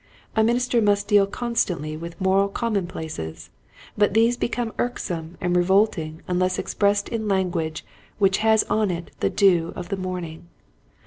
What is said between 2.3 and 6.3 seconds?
common places, but these become irksome and re volting